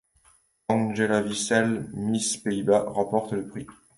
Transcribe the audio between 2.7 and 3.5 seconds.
remporte le